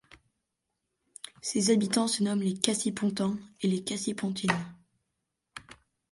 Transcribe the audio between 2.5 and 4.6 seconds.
Cassipontins et les Cassipontines.